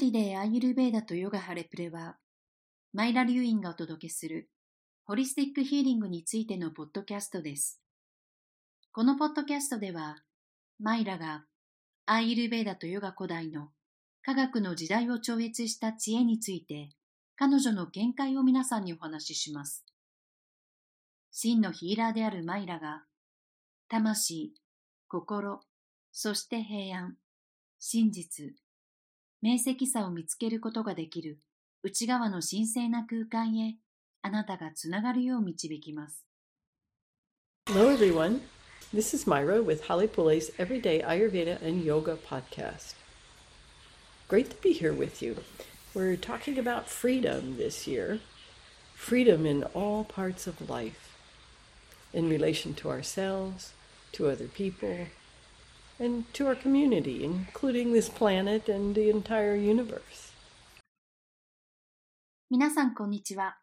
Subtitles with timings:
[0.00, 2.16] リデーアーユルベーダとヨガハレプレは、
[2.94, 4.48] マイラ・リューインがお届けする
[5.04, 7.82] ホリスティックヒーリングについてのポッドキャストです。
[8.92, 10.16] このポッドキャストでは、
[10.78, 11.44] マイラが
[12.06, 13.68] アーユルベーダとヨガ古代の
[14.22, 16.88] 科学の時代を超越した知恵について、
[17.36, 19.84] 彼女の見解を皆さんにお話しします。
[21.30, 23.04] 真のヒーラーであるマイラが、
[23.88, 24.54] 魂、
[25.08, 25.60] 心、
[26.10, 27.16] そして平安、
[27.78, 28.54] 真実、
[29.41, 31.39] 明晰さを見つけることができる
[31.83, 33.75] 内側の神聖な空間へ
[34.23, 36.25] あなたがつながるよう導きます。
[37.67, 38.41] Hello everyone.
[38.91, 42.95] This is Myra with Holly Pule's Everyday Ayurveda and Yoga podcast.
[44.27, 45.37] Great to be here with you.
[45.93, 48.19] We're talking about freedom this year.
[48.95, 51.15] Freedom in all parts of life.
[52.13, 53.73] In relation to ourselves,
[54.13, 55.07] to other people,
[56.00, 60.32] and to our community, including this planet and the entire universe.
[62.48, 63.58] 皆さん、こんにちは。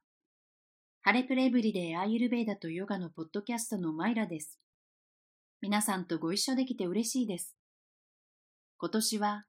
[1.02, 4.60] ハレプレブリでアーユルベーダとヨガのポッドキャストのマイラです。
[5.62, 7.56] 皆さんとご一緒できて嬉しいです。
[8.78, 9.46] 今年は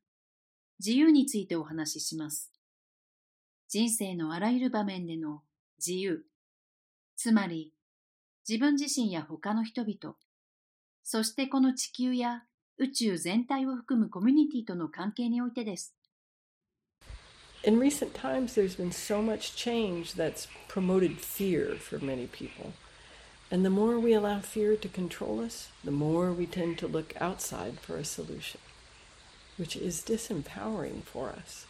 [0.80, 2.50] 自由についてお話しします。
[3.68, 5.42] 人生のあらゆる場面での
[5.78, 6.24] 自由、
[7.16, 7.74] つまり
[8.48, 10.16] 自分自身や他の人々、
[11.04, 12.44] そしてこの地球や
[12.77, 15.95] 宇宙全体を含むコミュニティとの関係においてです。
[17.63, 22.73] In recent times, there's been so much change that's promoted fear for many people.
[23.49, 27.13] And the more we allow fear to control us, the more we tend to look
[27.21, 28.59] outside for a solution,
[29.57, 31.65] which is disempowering for us.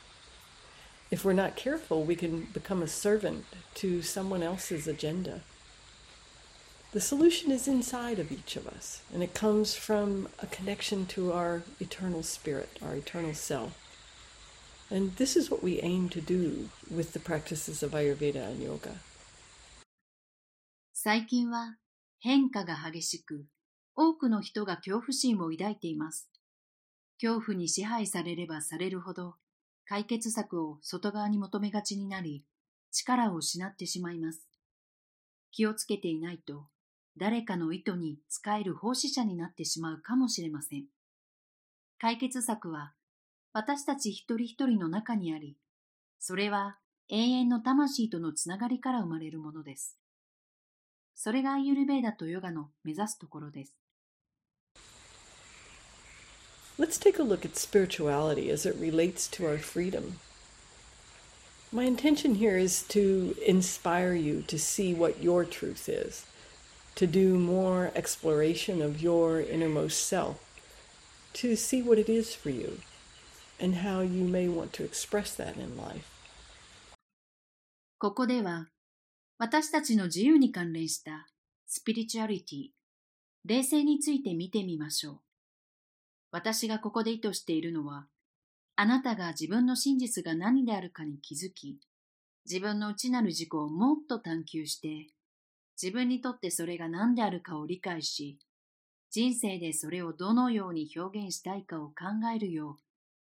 [1.12, 5.42] If we're not careful, we can become a servant to someone else's agenda
[6.93, 11.33] The solution is inside of each of us, and it comes from a connection to
[11.33, 13.73] our eternal spirit, our eternal self.
[14.91, 18.97] And this is what we aim to do with the practices of Ayurveda and yoga.
[20.95, 21.77] 最近は
[22.19, 23.47] 変化が激しく、
[23.95, 26.31] 多くの人が恐怖心を抱いています。
[27.21, 29.37] 恐怖に支配されればされるほど、
[29.87, 32.45] 解決策を外側に求めがちになり、
[32.91, 34.49] 力を失ってしまいます。
[35.53, 36.67] 気をつけていないと、
[37.19, 40.85] 誰かの意図に使える奉仕者になってしまうかもしれません。
[41.99, 42.93] 解決策は
[43.53, 45.57] 私たち一人一人の中にあり、
[46.21, 49.99] それは永遠の魂とのつながりから生まれるものです。
[51.15, 53.75] それがアユルベーダとヨガの目指すところです。
[56.79, 60.21] Let's take a look at spirituality as it relates to our freedom.
[61.73, 66.25] My intention here is to inspire you to see what your truth is.
[66.99, 70.35] To do more exploration of your innermost self,
[71.33, 72.81] to see what it is for you
[73.61, 76.05] and how you may want to express that in life.
[78.01, 78.69] ここでは
[79.39, 81.29] 私たちの自由に関連した
[81.69, 82.69] スピリチュアリティ、
[83.45, 85.21] 冷静について見てみましょう。
[86.33, 88.09] 私がここで意図しているのは、
[88.75, 91.79] あなたが自分の真実が何であるかに気づき、
[92.45, 95.09] 自分の内なる自己をもっと探求して
[95.81, 98.41] 自分にとってそれが何であるかを理解し、
[99.13, 101.95] 人生でそれをどのように表現したいかを考
[102.35, 102.77] えるよう、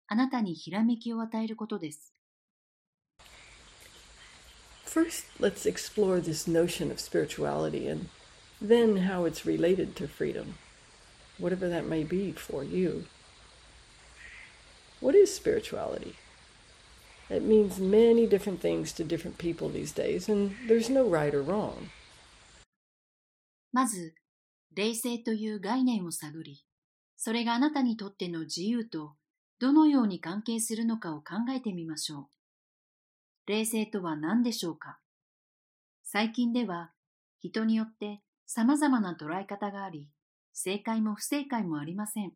[0.09, 2.13] あなたにひらめきを与えることです。
[4.85, 8.09] First, let's explore this notion of spirituality and
[8.61, 10.55] then how it's related to freedom,
[11.39, 13.05] whatever that may be for you.
[15.01, 16.17] What is spirituality?
[17.31, 21.43] It means many different things to different people these days, and there's no right or
[21.43, 21.91] wrong.
[23.73, 24.15] まず、
[24.75, 26.65] 霊性という概念を探り、
[27.17, 29.15] それがあなたにとっての自由と
[29.59, 32.27] どのように関係するのかを考えてみましょう。
[33.47, 34.99] 霊性とは何でしょうか？
[36.03, 36.93] 最近では
[37.41, 40.09] 人によって様々な捉え方があり、
[40.53, 42.33] 正解も不正解もありません。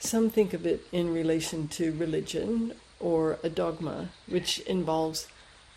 [0.00, 5.28] Some think of it in relation to religion or a dogma, which involves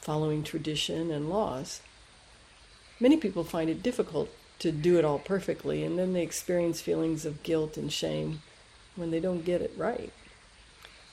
[0.02, 1.82] following tradition and laws.
[3.04, 4.30] Many people find it difficult
[4.60, 8.42] to do it all perfectly, and then they experience feelings of guilt and shame
[8.96, 10.14] when they don't get it right.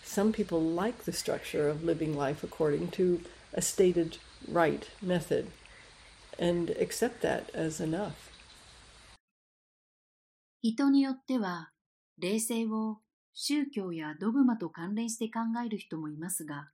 [0.05, 3.23] Some people like the structure of living life according to
[3.53, 5.51] a stated right method
[6.39, 8.31] and accept that as enough.
[10.63, 11.73] 人によっては、
[12.19, 13.01] 霊性を
[13.35, 16.71] 宗教やドグマと関連して考える人もいますが、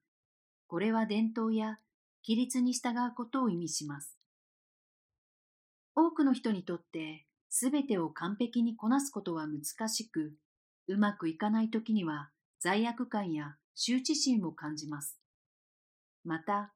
[0.66, 1.78] これは伝統や
[2.22, 4.15] 規律に従うことを意味します。
[5.96, 10.34] 多くの人にとって全てを完璧にこなすことは難しく、
[10.88, 12.28] うまくいかない時には
[12.60, 15.18] 罪悪感や羞恥心を感じます。
[16.22, 16.74] また、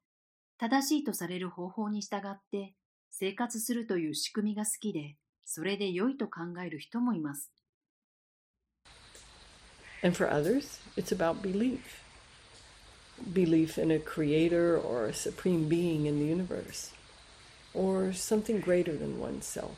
[0.59, 2.75] 正しいとされる方法に従って
[3.11, 7.51] 生活するという仕組みが好きで、それで良いと考える人もいます。
[10.03, 11.81] And for others, it's about belief.
[13.35, 16.95] Belief in a creator or a supreme being in the universe,
[17.75, 19.77] or something greater than oneself.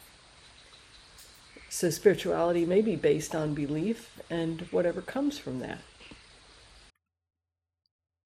[1.68, 5.78] So spirituality may be based on belief and whatever comes from that.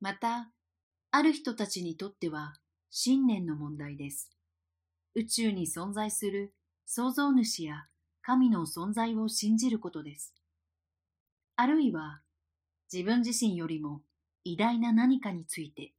[0.01, 0.51] また、
[1.11, 2.55] ある人たちにとっては
[2.91, 4.31] 信念の問題です。
[5.15, 6.53] 宇宙に存在する
[6.85, 7.87] 創造主や
[8.23, 10.35] 神の存在を信じることです。
[11.57, 12.21] あるいは
[12.93, 14.03] 自分自身よりも
[14.45, 15.95] 偉大な何かについて。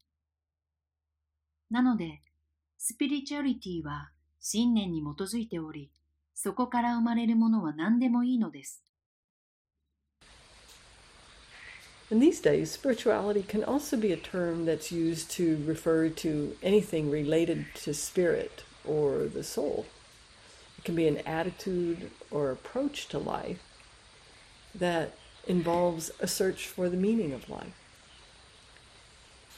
[1.70, 2.22] なので、
[2.80, 5.92] スピリチュアリティは信念に基づいており、
[6.36, 8.84] そこから生まれるものは何でもいいのです。
[12.10, 17.66] In these days, spirituality can also be a term that's used to refer to anything related
[17.84, 19.86] to spirit or the soul.
[20.78, 23.60] It can be an attitude or approach to life
[24.74, 27.87] that involves a search for the meaning of life.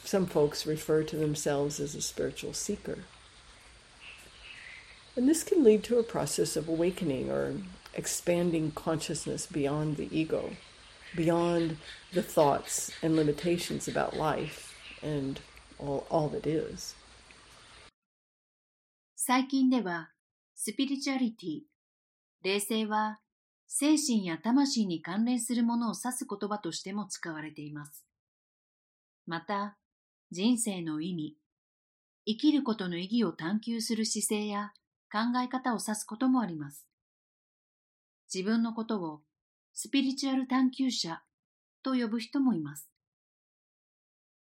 [0.09, 2.99] Some folks refer to themselves as a spiritual seeker.
[5.15, 7.53] And this can lead to a process of awakening or
[7.93, 10.51] expanding consciousness beyond the ego
[11.15, 11.77] beyond
[12.13, 15.39] the thoughts and limitations about life and
[15.79, 16.95] all, all that is.
[19.15, 20.11] 最近では、
[20.53, 21.61] スピリチュアリティ、
[22.43, 23.19] 霊性は
[23.67, 28.05] 精神や魂に関連するものを指す言葉としても使われています。
[29.25, 29.77] また、
[30.32, 31.36] 人生の意味、
[32.24, 34.72] 生きることの意義を探求する姿勢や
[35.12, 36.86] 考え方を指すこともあります。
[38.32, 39.22] 自分のことを
[39.74, 41.20] スピリチュアル探求者
[41.82, 42.88] と呼ぶ人もいます。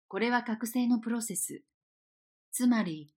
[0.07, 1.61] これは覚醒のプロセス、
[2.53, 3.11] つまり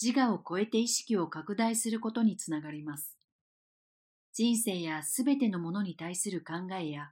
[0.00, 3.18] 自我を超えて意識を拡大することにつながります。
[4.32, 7.10] 人生やすべてのものに対する考えや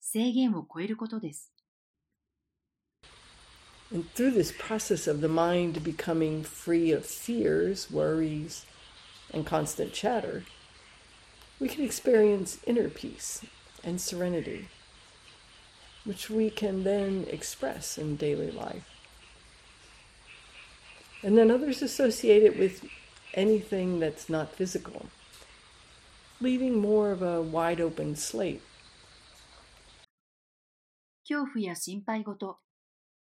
[0.00, 1.52] 制限を超えることです。
[3.91, 8.65] And through this process of the mind becoming free of fears, worries,
[9.31, 10.43] and constant chatter,
[11.59, 13.45] we can experience inner peace
[13.83, 14.67] and serenity,
[16.03, 18.89] which we can then express in daily life.
[21.23, 22.85] And then others associate it with
[23.33, 25.07] anything that's not physical,
[26.41, 28.61] leaving more of a wide open slate.
[31.27, 32.59] 恐怖や心配事、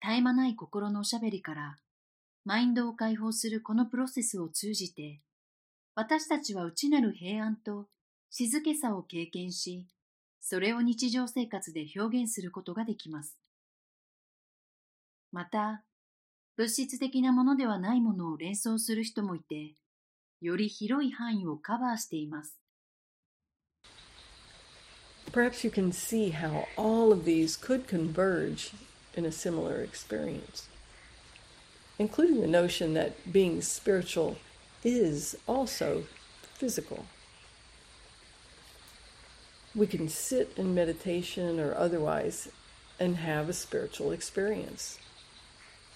[0.02, 1.78] 絶え間ない心のおしゃべりから、
[2.44, 5.20] マインドを解放するこのプロセスを通じて、
[5.94, 7.86] 私たちは内なる平安と
[8.30, 9.86] 静けさを経験し、
[10.40, 13.36] それを日常生活で表現することができます。
[15.32, 15.82] また、
[16.56, 19.74] 物質的なものではないものを連想する人もいて、
[20.40, 22.58] より広い範囲をカバーしています。
[25.32, 28.72] Perhaps you can see how all of these could converge
[29.16, 30.68] in a similar experience,
[31.98, 34.36] including the notion that being spiritual
[34.84, 36.04] is also
[36.54, 37.06] physical.
[39.76, 42.48] we can sit in meditation or otherwise
[42.98, 44.98] and have a spiritual experience.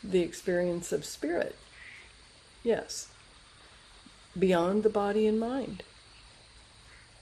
[0.05, 1.57] The experience of spirit.
[2.63, 3.09] Yes.
[4.39, 5.83] Beyond the body and mind.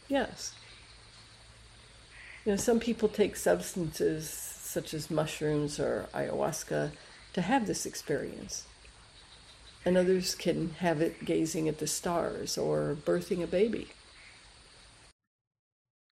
[0.08, 0.52] Yes.
[2.44, 4.24] You know, some people take substances
[4.68, 6.90] such as mushrooms or ayahuasca
[7.32, 8.66] to have this experience.
[9.86, 13.88] And others can have it gazing at the stars or birthing a baby.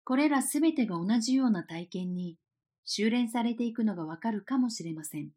[0.06, 2.38] これらすべてが同じような体験に
[2.86, 5.32] 修練されていくのがわかるかもしれません。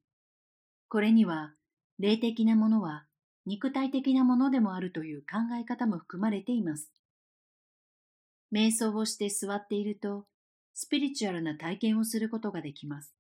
[0.88, 1.54] これには、
[1.98, 3.06] 霊的なものは
[3.46, 6.92] 肉体的なものでもあるという考え方も含まれています。
[8.52, 10.26] 瞑想をして座っていると、
[10.80, 13.12] スピリチュアルな体験をすることができます。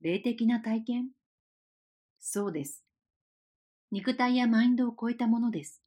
[0.00, 1.06] 霊的な体験？
[2.20, 2.84] そうです。
[3.90, 5.82] 肉体やマインドを超えたものです。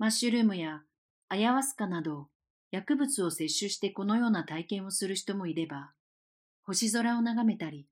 [0.00, 0.80] マッシュルームや
[1.28, 2.26] アヤワスカなど
[2.72, 5.92] 薬物を摂取してこのような体験をする人もいれば、
[6.64, 7.86] 星空を眺めたり、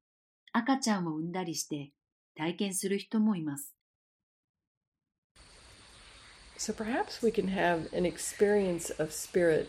[0.52, 1.92] 赤ちゃんを産んだりして
[2.34, 3.72] 体験する人もいます。
[6.58, 9.68] So perhaps we can have an experience of spirit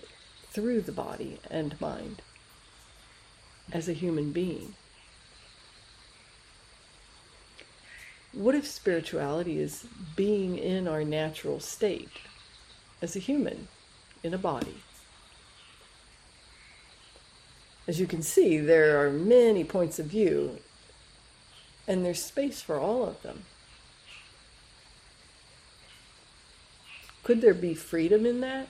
[0.55, 2.21] through the body and mind
[3.73, 4.73] as a human being.
[8.31, 9.85] What if spirituality is
[10.15, 12.21] being in our natural state
[13.01, 13.67] as a human
[14.23, 14.77] in a body?
[17.85, 20.59] As you can see, there are many points of view,
[21.85, 23.43] and there's space for all of them.
[27.23, 28.69] Could there be freedom in that?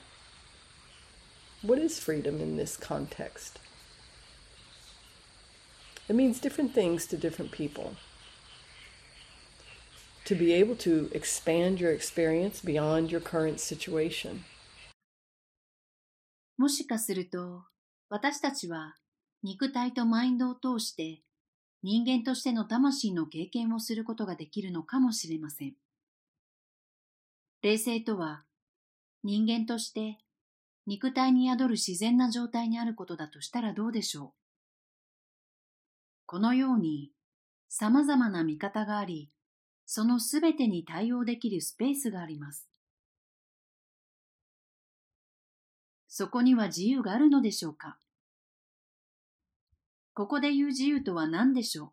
[1.66, 3.58] What is freedom in this context?
[6.08, 7.94] It means different things to different people.
[10.26, 14.44] To be able to expand your experience beyond your current situation.
[16.56, 17.64] もしかすると、
[18.08, 18.94] 私たちは
[19.42, 21.22] 肉体とマインドを通して
[21.82, 25.74] 人間としての魂の経験をすることができるのかもしれません。
[27.62, 28.44] 霊性とは
[29.24, 30.18] 人間として
[30.86, 34.30] 肉体に宿る自然な状態にあることだとしたらどうでしょう？
[36.26, 37.10] このように
[37.68, 39.30] 様々な見方があり、
[39.84, 42.68] そのすべてに対応できるスペースがあります。
[46.08, 47.98] そこには自由があるのでしょうか？
[50.14, 51.90] ここで言う自由とは何でしょう？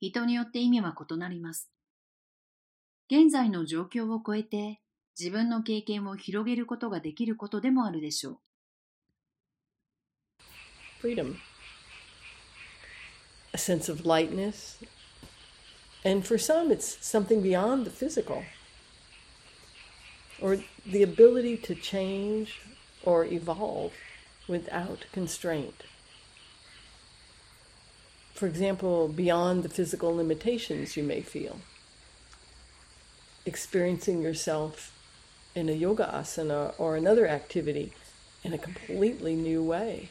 [0.00, 1.70] 人によって意味は異なります。
[3.10, 4.80] 現在の状況を超えて
[5.17, 8.39] 自分の経験を広げることができることでもあるでしょう。
[11.01, 11.37] Freedom.
[13.53, 14.77] A sense of lightness.
[16.03, 18.43] And for some, it's something beyond the physical.
[20.41, 22.59] Or the ability to change
[23.03, 23.93] or evolve
[24.49, 25.85] without constraint.
[28.33, 31.61] For example, beyond the physical limitations you may feel.
[33.45, 34.91] Experiencing yourself
[35.54, 37.92] in a yoga asana or another activity
[38.42, 40.10] in a completely new way.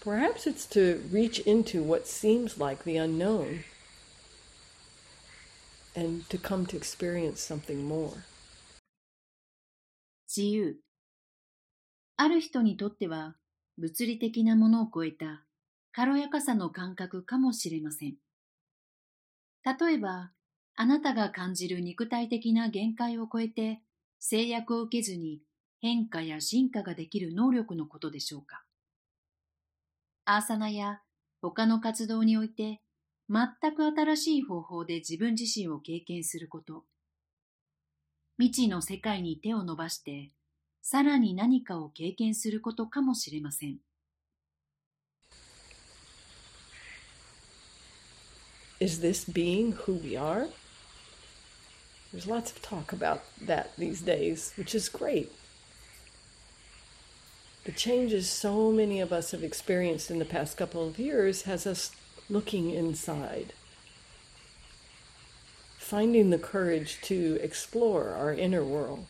[0.00, 3.64] Perhaps it's to reach into what seems like the unknown
[5.94, 8.24] and to come to experience something more.
[10.26, 10.76] 自由
[12.16, 13.36] ある人にとっては
[13.78, 15.44] 物理的なものを超えた
[15.92, 18.16] 軽やかさの感覚かもしれません。
[19.64, 20.30] 例えば、
[20.80, 23.80] あなたが感じる肉体的な限界を超えて
[24.20, 25.40] 制約を受けずに
[25.80, 28.62] 変化や進化ができる能力のことでしょうか？
[30.24, 31.00] アーサナや
[31.42, 32.80] 他の活動において
[33.28, 36.84] 全く新しい方法で自分自身を経験すること。
[38.38, 40.30] 未知の世界に手を伸ばして
[40.80, 43.78] さらに何かを経験することかもしれません。
[48.78, 50.48] Is this being who we are?
[52.12, 55.32] There's lots of talk about that these days, which is great.
[57.64, 61.66] The changes so many of us have experienced in the past couple of years has
[61.66, 61.90] us
[62.30, 63.52] looking inside,
[65.76, 69.06] finding the courage to explore our inner world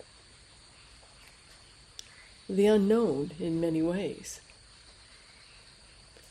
[2.48, 4.40] the unknown in many ways.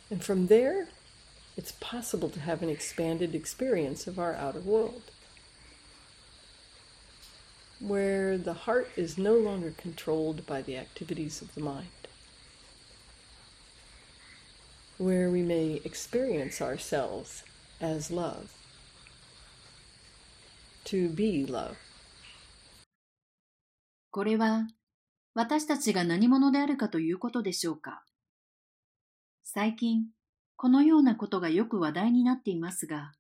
[0.10, 0.88] And from there,
[1.56, 5.04] it's possible to have an expanded experience of our outer world,
[7.80, 12.08] where the heart is no longer controlled by the activities of the mind,
[14.98, 17.44] where we may experience ourselves
[17.80, 18.52] as love,
[20.86, 21.76] to be love.
[24.12, 24.68] これは
[25.36, 28.04] 私たちが何者であるかということでしょうか。
[29.44, 30.08] 最近、
[30.56, 33.14] このようなことがよく話題になっていますが、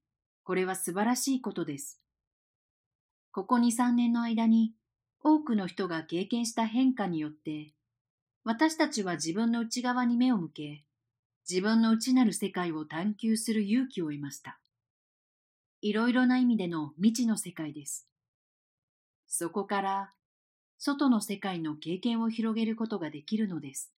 [0.43, 2.01] これは素晴らしいことです。
[3.37, 4.73] ここ2、3年の間に
[5.23, 7.71] 多くの人が経験した変化によって、
[8.43, 10.83] 私たちは自分の内側に目を向け、
[11.47, 14.59] 自分の内なる世界を探求する勇気を得ました。
[15.81, 18.07] いろいろな意味での未知の世界です。
[19.27, 20.13] そこから
[20.79, 23.93] 外の世界の経験を広げることができるのです。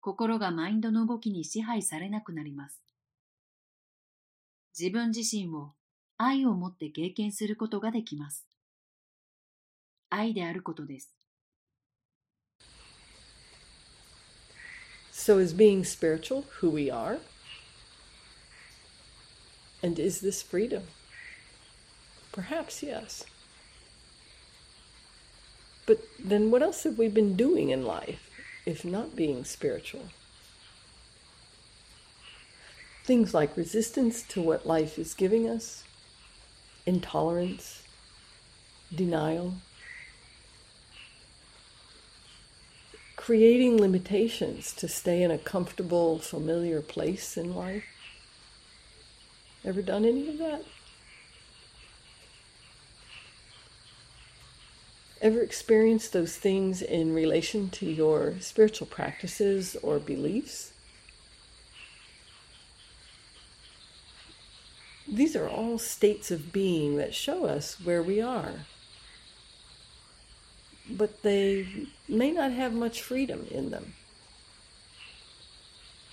[0.00, 2.82] 心がマインドの動きに支配されなくなります。
[4.76, 5.77] 自分自身を
[6.17, 8.45] 愛を持って経験することができます。
[10.09, 11.13] 愛であることです。
[15.11, 17.19] So is being spiritual who we are?
[19.81, 20.83] And is this freedom?
[22.31, 23.25] Perhaps yes.
[25.85, 28.29] But then what else have we been doing in life
[28.65, 30.09] if not being spiritual?
[33.03, 35.83] Things like resistance to what life is giving us,
[36.88, 37.82] intolerance,
[38.94, 39.52] denial,
[43.14, 47.84] creating limitations to stay in a comfortable, familiar place in life.
[49.66, 50.64] Ever done any of that?
[55.20, 60.72] Ever experienced those things in relation to your spiritual practices or beliefs?
[65.10, 68.66] These are all states of being that show us where we are.
[70.90, 71.66] But they
[72.08, 73.94] may not have much freedom in them.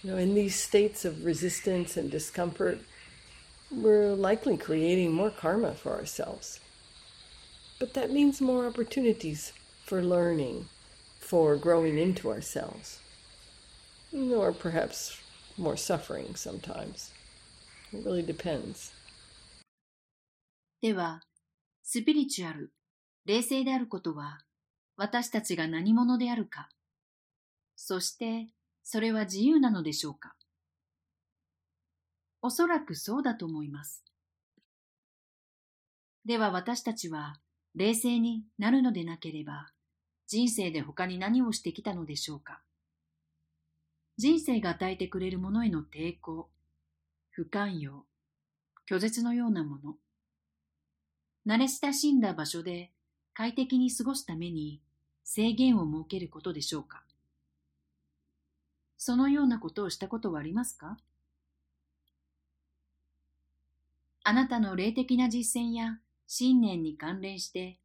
[0.01, 2.79] You know, in these states of resistance and discomfort,
[3.71, 6.59] we're likely creating more karma for ourselves.
[7.79, 9.51] But that means more opportunities
[9.83, 10.67] for learning,
[11.19, 12.99] for growing into ourselves,
[14.13, 15.19] or perhaps
[15.57, 17.11] more suffering sometimes.
[17.95, 18.91] It really depends.
[20.81, 21.21] では、
[21.81, 22.73] スピリチュアル、
[23.25, 24.39] 冷静であることは、
[24.97, 26.69] 私たちが何者であるか、
[27.75, 28.49] そして
[28.83, 30.35] それは自由なのでしょうか
[32.41, 34.03] おそらくそうだと思います。
[36.25, 37.39] では私たちは
[37.75, 39.67] 冷静になるのでなければ、
[40.27, 42.61] 人生で他に何をしてきたのでしょうか
[44.17, 46.49] 人生が与えてくれるものへの抵抗、
[47.37, 48.05] 不寛容、
[48.89, 49.95] 拒絶のようなもの、
[51.45, 52.91] 慣れ親しんだ場所で
[53.33, 54.79] 快適に過ごすために
[55.25, 57.03] 制限を設けることでしょうか。
[58.97, 60.97] そのようなことをしたことはありますか？
[64.23, 67.79] あなたの霊的な実践や信念に関連して、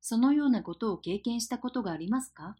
[0.00, 2.54] そのようなことを経験したことがありますか？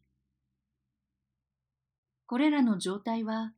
[2.26, 3.52] これらの状態は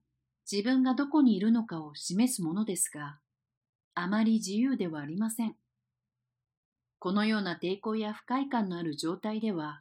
[0.51, 3.19] 自分がどこにいるのかを示すものですが、
[3.95, 5.57] あまり自由ではありません。
[6.99, 9.81] このような抵抗や不快感のある状態では、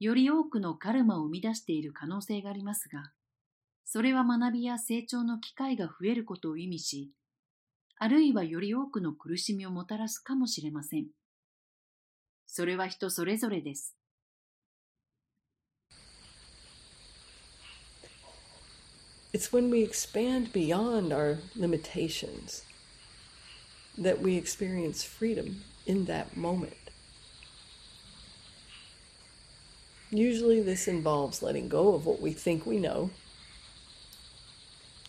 [0.00, 3.12] より多くのカルマを生み出している可能性がありますが、
[3.84, 7.12] それは学びや成長の機会が増えることを意味し、
[7.96, 11.06] あるいはより多くの苦しみをもたらすかもしれません。
[12.46, 13.97] それは人それぞれです。
[19.37, 22.63] It's when we expand beyond our limitations
[23.97, 26.77] that we experience freedom in that moment.
[30.11, 33.09] Usually, this involves letting go of what we think we know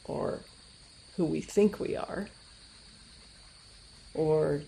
[0.05, 0.41] or
[1.17, 2.29] who we think we are
[4.15, 4.63] or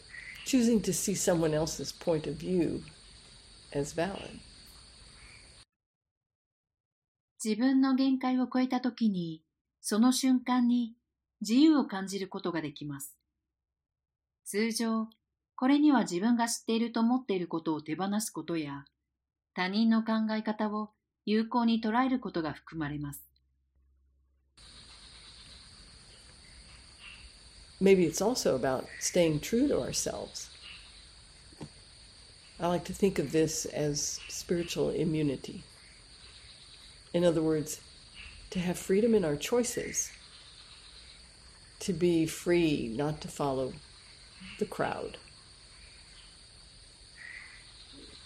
[0.45, 2.83] choosing to see someone else's point of view
[3.73, 4.40] as valid.
[7.38, 9.42] 自分の限界を超えたときに、
[9.82, 10.94] その瞬間に
[11.41, 13.17] 自由を感じることができます。
[14.46, 15.10] 通常、
[15.56, 18.86] これには自分が知っていると思っていることを手放すことや、
[19.54, 20.91] 他人の考え方を
[21.26, 23.32] 有効に捉えることが含まれます。
[27.82, 30.50] maybe it's also about staying true to ourselves.
[32.60, 35.63] I like to think of this as spiritual immunity.
[37.12, 37.82] In other words,
[38.52, 40.12] to have freedom in our choices,
[41.80, 43.74] to be free not to follow
[44.60, 45.18] the crowd,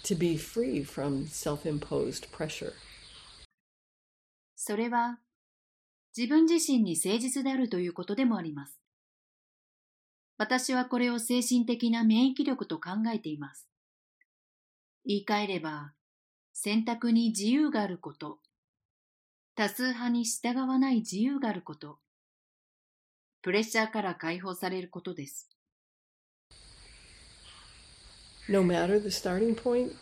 [0.04, 2.74] to be free from self imposed pressure.
[4.56, 5.20] それは
[6.18, 8.80] 自分自身に誠実であるということでもあります。
[10.38, 13.68] 私はこれを精神的な免疫力と考えています。
[15.06, 15.94] 言い換えれば、
[16.52, 18.40] 選択に自由があること、
[19.56, 22.00] 多数派に従わない自由があること、
[23.42, 25.50] プレッシャーから解放されることです。
[28.50, 29.94] No matter the starting point,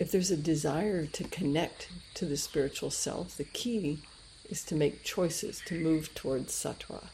[0.00, 3.98] if there's a desire to connect to the spiritual self, the key
[4.48, 7.10] is to make choices to move towards sattva.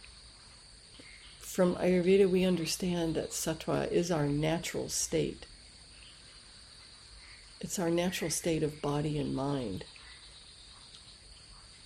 [1.40, 5.46] From Ayurveda, we understand that sattva is our natural state.
[7.60, 9.84] It's our natural state of body and mind,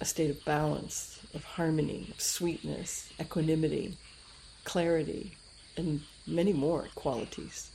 [0.01, 3.97] a state of balance, of harmony, of sweetness, equanimity,
[4.65, 5.33] clarity,
[5.77, 7.71] and many more qualities.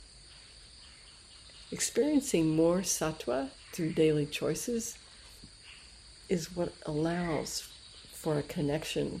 [1.70, 4.96] Experiencing more sattva through daily choices
[6.28, 7.68] is what allows
[8.12, 9.20] for a connection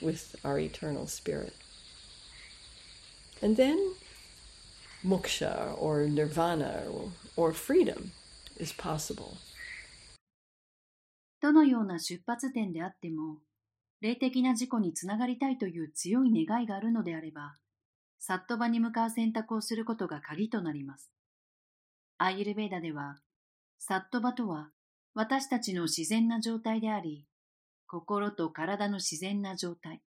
[0.00, 1.54] with our eternal spirit.
[3.42, 3.94] And then
[5.04, 6.84] moksha or nirvana
[7.36, 8.12] or freedom
[8.58, 9.38] is possible.
[11.40, 13.38] どのような出発点であっても、
[14.00, 17.56] 霊的な事故につながりたいという強い願いがあるのであれば、
[18.18, 21.10] サットバに向かう選択をすることが鍵となります。
[22.18, 23.16] アイルベーダでは、
[23.78, 24.70] サットバとは
[25.14, 27.24] 私たちの自然な状態であり、
[27.86, 30.02] 心と体の自然な状態、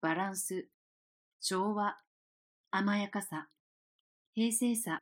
[0.00, 0.68] バランス、
[1.40, 1.98] 調和、
[2.70, 3.48] 甘やかさ、
[4.34, 5.00] 平静さ、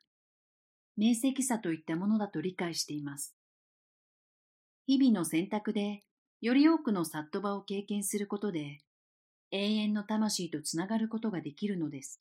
[0.96, 3.36] 明晰さといったものだと理解しています。
[4.90, 6.02] 日々の選択で
[6.40, 8.80] より多くのサットバを経験することで
[9.52, 12.18] 永遠の魂とつながることができるのです。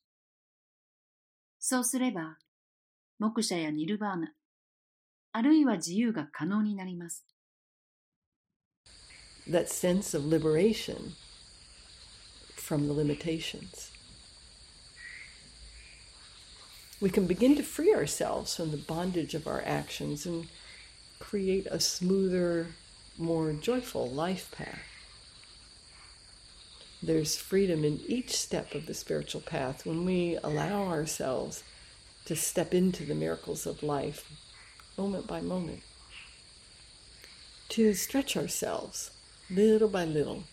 [1.57, 2.37] そうすれば、
[3.17, 4.33] 目者やニルバーナ、
[5.31, 7.25] あるいは自由が可能になります。
[9.49, 11.13] That sense of liberation
[12.55, 13.89] from the limitations.
[17.01, 20.47] We can begin to free ourselves from the bondage of our actions and
[21.19, 22.67] create a smoother,
[23.17, 24.79] more joyful life path.
[27.01, 31.63] There's freedom in each step of the spiritual path when we allow ourselves
[32.25, 34.29] to step into the miracles of life
[34.97, 35.81] moment by moment,
[37.69, 39.11] to stretch ourselves
[39.49, 40.43] little by little,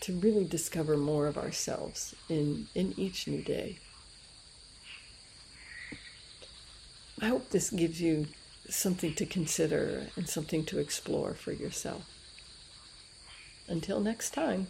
[0.00, 3.78] to really discover more of ourselves in, in each new day.
[7.20, 8.26] I hope this gives you
[8.68, 12.02] something to consider and something to explore for yourself.
[13.68, 14.66] Until next time.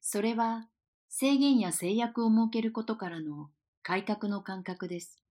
[0.00, 0.68] それは
[1.08, 3.50] 制限や制約を設けることからの
[3.82, 5.22] 改革の感覚です。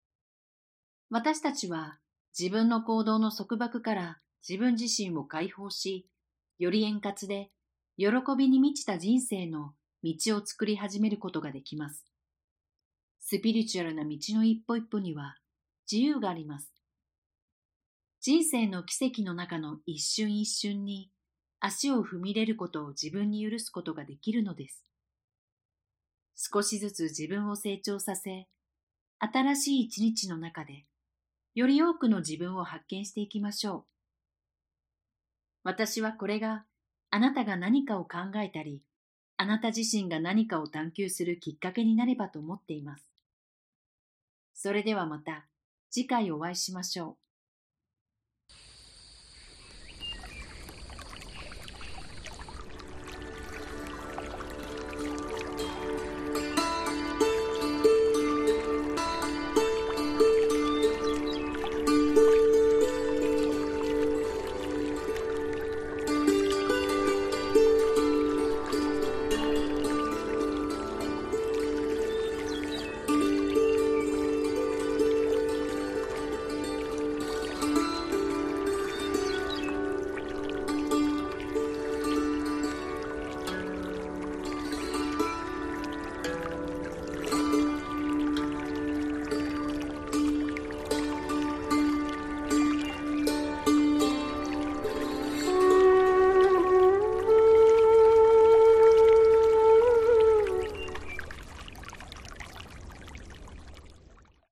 [1.09, 1.99] 私たちは
[2.37, 4.17] 自分の行動の束縛から
[4.47, 6.07] 自分自身を解放し、
[6.59, 7.51] より円滑で
[7.97, 12.05] 喜びに満ちた人生の道を作り始めることができます。
[13.19, 15.37] スピリチュアルな道の一歩一歩には
[15.91, 16.71] 自由があります。
[18.21, 21.11] 人生の奇跡の中の一瞬一瞬に
[21.59, 24.85] 足を踏み入れることを自分に許すことができるのです。
[26.35, 28.47] 少しずつ自分を成長させ、
[29.19, 30.85] 新しい一日の中で、
[31.55, 33.83] より多くの自分を発見していきましょう。
[35.63, 36.65] 私はこれが
[37.09, 38.81] あなたが何かを考えたり、
[39.37, 43.05] あなた自身が何かを探求するきっかけになればと思っています。
[44.53, 45.45] それではまた
[45.93, 47.22] 次回お会いしましょう。